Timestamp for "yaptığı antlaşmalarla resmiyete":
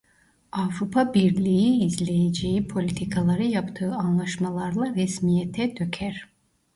3.43-5.77